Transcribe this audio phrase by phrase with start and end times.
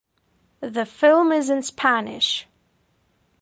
[0.61, 2.47] The film is in Spanish.